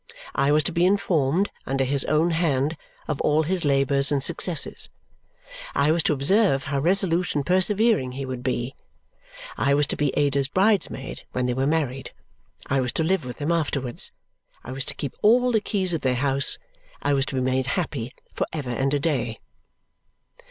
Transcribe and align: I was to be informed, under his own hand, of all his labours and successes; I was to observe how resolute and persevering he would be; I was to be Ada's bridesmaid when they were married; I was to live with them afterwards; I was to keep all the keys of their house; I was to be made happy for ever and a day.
I 0.33 0.51
was 0.51 0.63
to 0.63 0.71
be 0.71 0.83
informed, 0.83 1.51
under 1.67 1.83
his 1.83 2.05
own 2.05 2.31
hand, 2.31 2.75
of 3.07 3.21
all 3.21 3.43
his 3.43 3.63
labours 3.63 4.11
and 4.11 4.23
successes; 4.23 4.89
I 5.75 5.91
was 5.91 6.01
to 6.05 6.13
observe 6.13 6.63
how 6.63 6.79
resolute 6.79 7.35
and 7.35 7.45
persevering 7.45 8.13
he 8.13 8.25
would 8.25 8.41
be; 8.41 8.73
I 9.59 9.75
was 9.75 9.85
to 9.85 9.95
be 9.95 10.11
Ada's 10.17 10.47
bridesmaid 10.47 11.21
when 11.33 11.45
they 11.45 11.53
were 11.53 11.67
married; 11.67 12.13
I 12.65 12.81
was 12.81 12.91
to 12.93 13.03
live 13.03 13.25
with 13.25 13.37
them 13.37 13.51
afterwards; 13.51 14.11
I 14.63 14.71
was 14.71 14.85
to 14.85 14.95
keep 14.95 15.13
all 15.21 15.51
the 15.51 15.61
keys 15.61 15.93
of 15.93 16.01
their 16.01 16.15
house; 16.15 16.57
I 17.03 17.13
was 17.13 17.27
to 17.27 17.35
be 17.35 17.41
made 17.41 17.67
happy 17.67 18.11
for 18.33 18.47
ever 18.51 18.71
and 18.71 18.91
a 18.95 18.99
day. 18.99 19.39